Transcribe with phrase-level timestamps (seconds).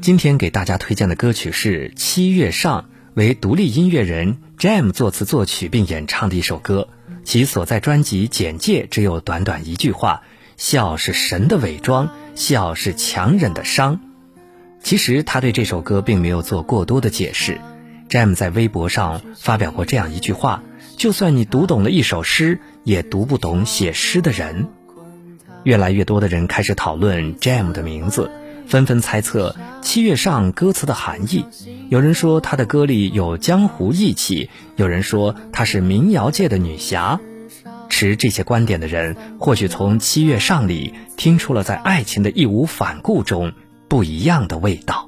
[0.00, 2.82] 今天给大家推荐的歌曲是《七月上》，
[3.14, 6.88] 为独立音乐人 Jam 作词作曲并演唱的一首歌。
[7.24, 10.22] 其所在专辑简介只有短短一句话
[10.56, 14.00] ：“笑是神的伪装，笑是强忍的伤。”
[14.80, 17.60] 其实他对这首歌并没有做过多的解释。
[18.08, 20.62] Jam 在微博上发表过这样一句话
[20.96, 24.68] ：“就算你读懂了一首诗，也读不懂写诗的人。”
[25.64, 28.30] 越来越多的人开始讨论 Jam 的名字。
[28.68, 31.46] 纷纷猜测《七月上》歌词的含义，
[31.88, 37.18] 有人说他的歌里有江湖义气，有人说她是民谣界的女侠。
[37.88, 43.52] 持这些观点的人，或许从《七月上》里听出了在爱情的义无反顾中
[43.88, 45.07] 不一样的味道。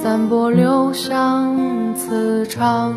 [0.00, 2.94] 散播留香磁场，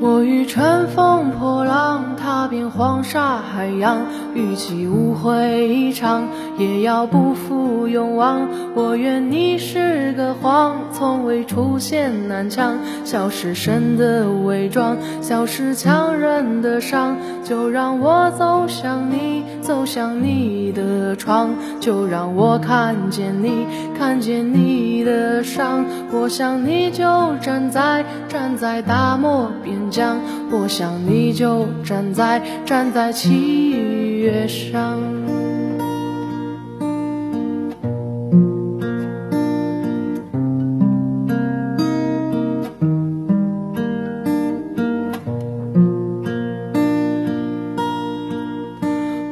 [0.00, 2.11] 我欲乘风破浪，
[2.42, 4.04] 踏遍黄沙海洋，
[4.34, 6.26] 与其误会一场，
[6.58, 8.48] 也要不负勇往。
[8.74, 17.16] 我愿你是个谎，从未出现南墙，笑是神的伪装，笑是强忍的伤。
[17.44, 25.84] 就让我走向你，走向你的窗，就让我看见你，看见你的伤。
[26.12, 27.04] 我想你就
[27.40, 30.18] 站在站在大漠边疆，
[30.50, 32.31] 我想你就站在
[32.64, 35.00] 站在七月上。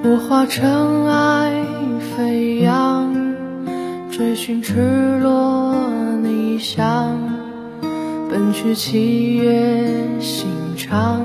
[0.03, 1.65] 我化尘埃
[2.17, 3.15] 飞扬，
[4.11, 5.75] 追寻赤裸
[6.22, 7.17] 逆翔，
[8.28, 11.25] 奔去七月心肠，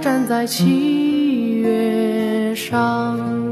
[0.00, 3.49] 站在七月上。